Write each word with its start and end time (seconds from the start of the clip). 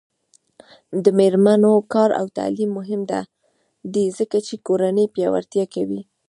د 1.03 1.05
میرمنو 1.17 1.73
کار 1.93 2.09
او 2.19 2.25
تعلیم 2.37 2.69
مهم 2.79 3.01
دی 3.93 4.05
ځکه 4.17 4.37
چې 4.47 4.55
کورنۍ 4.67 5.05
پیاوړتیا 5.15 5.65
کوي. 5.75 6.01